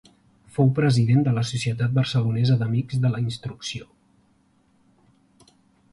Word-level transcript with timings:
Fou 0.53 0.71
president 0.79 1.19
de 1.27 1.33
la 1.35 1.43
Societat 1.49 1.93
Barcelonesa 1.99 2.57
d'Amics 2.63 3.03
de 3.07 3.13
la 3.17 3.23
Instrucció. 3.27 3.89